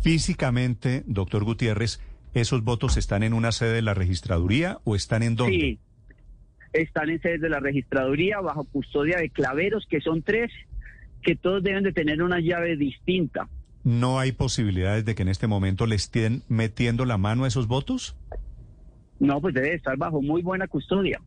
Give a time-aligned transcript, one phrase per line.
[0.00, 2.00] Físicamente, doctor Gutiérrez,
[2.34, 5.56] ¿esos votos están en una sede de la registraduría o están en dónde?
[5.56, 5.78] Sí,
[6.72, 10.52] están en sedes de la registraduría bajo custodia de claveros, que son tres,
[11.22, 13.48] que todos deben de tener una llave distinta.
[13.84, 17.68] ¿No hay posibilidades de que en este momento le estén metiendo la mano a esos
[17.68, 18.16] votos?
[19.18, 21.20] No, pues debe estar bajo muy buena custodia.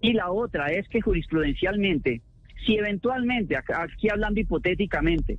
[0.00, 2.22] Y la otra es que jurisprudencialmente,
[2.64, 5.38] si eventualmente, aquí hablando hipotéticamente,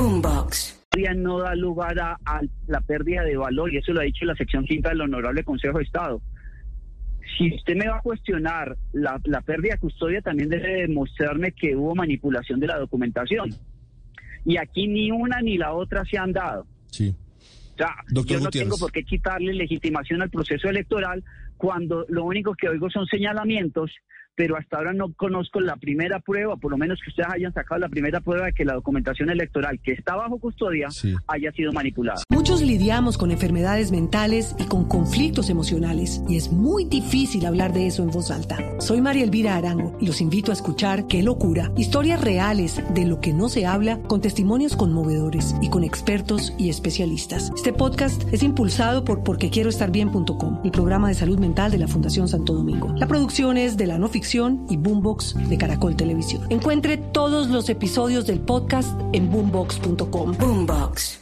[0.00, 0.76] Boombox.
[1.16, 2.16] No da lugar a,
[2.66, 5.78] la pérdida de valor, y eso lo ha dicho la sección quinta del Honorable Consejo
[5.78, 6.20] de Estado.
[7.38, 11.94] Si usted me va a cuestionar la, pérdida de custodia, también debe demostrarme que hubo
[11.94, 13.50] manipulación de la documentación.
[14.44, 16.66] Y aquí ni una ni la otra se han dado.
[16.90, 17.14] Sí.
[17.74, 21.22] O sea, yo no tengo por qué quitarle legitimación al proceso electoral
[21.56, 23.90] cuando lo único que oigo son señalamientos
[24.40, 27.78] pero hasta ahora no conozco la primera prueba, por lo menos que ustedes hayan sacado
[27.78, 30.88] la primera prueba de que la documentación electoral que está bajo custodia
[31.26, 32.22] haya sido manipulada.
[32.30, 37.86] Muchos lidiamos con enfermedades mentales y con conflictos emocionales y es muy difícil hablar de
[37.86, 38.56] eso en voz alta.
[38.80, 43.20] Soy María Elvira Arango y los invito a escuchar Qué locura, historias reales de lo
[43.20, 47.52] que no se habla con testimonios conmovedores y con expertos y especialistas.
[47.54, 52.54] Este podcast es impulsado por porquequieroestarbien.com, el programa de salud mental de la Fundación Santo
[52.54, 52.94] Domingo.
[52.96, 56.46] La producción es de la no ficción y Boombox de Caracol Televisión.
[56.50, 60.36] Encuentre todos los episodios del podcast en boombox.com.
[60.38, 61.20] Boombox.